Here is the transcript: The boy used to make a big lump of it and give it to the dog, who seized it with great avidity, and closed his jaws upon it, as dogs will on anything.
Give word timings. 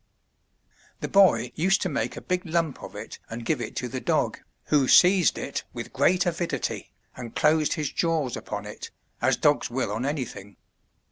The 1.01 1.07
boy 1.07 1.51
used 1.53 1.79
to 1.83 1.87
make 1.87 2.17
a 2.17 2.21
big 2.21 2.43
lump 2.43 2.81
of 2.81 2.95
it 2.95 3.19
and 3.29 3.45
give 3.45 3.61
it 3.61 3.75
to 3.75 3.87
the 3.87 4.01
dog, 4.01 4.39
who 4.63 4.87
seized 4.87 5.37
it 5.37 5.63
with 5.73 5.93
great 5.93 6.25
avidity, 6.25 6.91
and 7.15 7.35
closed 7.35 7.73
his 7.73 7.91
jaws 7.91 8.35
upon 8.35 8.65
it, 8.65 8.89
as 9.21 9.37
dogs 9.37 9.69
will 9.69 9.91
on 9.91 10.03
anything. 10.07 10.57